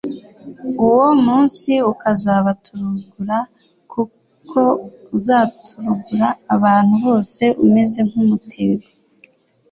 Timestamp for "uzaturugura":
5.15-6.27